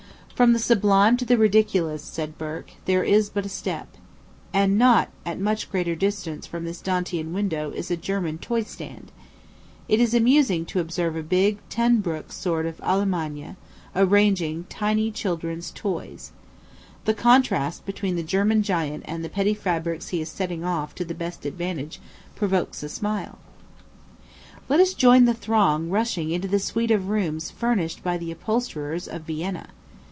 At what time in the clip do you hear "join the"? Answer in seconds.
24.95-25.35